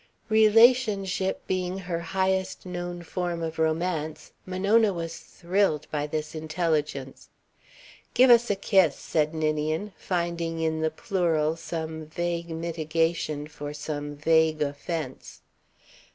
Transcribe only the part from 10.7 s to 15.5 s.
the plural some vague mitigation for some vague offence.